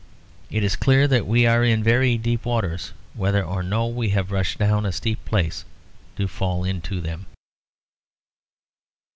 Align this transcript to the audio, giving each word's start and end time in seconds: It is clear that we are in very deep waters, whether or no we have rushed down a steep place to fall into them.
It 0.49 0.63
is 0.63 0.75
clear 0.75 1.07
that 1.07 1.27
we 1.27 1.45
are 1.45 1.63
in 1.63 1.83
very 1.83 2.17
deep 2.17 2.43
waters, 2.43 2.91
whether 3.13 3.43
or 3.43 3.61
no 3.61 3.85
we 3.85 4.09
have 4.09 4.31
rushed 4.31 4.57
down 4.57 4.83
a 4.83 4.91
steep 4.91 5.23
place 5.25 5.63
to 6.15 6.27
fall 6.27 6.63
into 6.63 7.01
them. 7.01 7.27